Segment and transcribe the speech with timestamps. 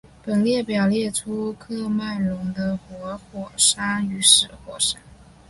[0.23, 4.99] 本列表列出喀麦隆的活火山与死火山。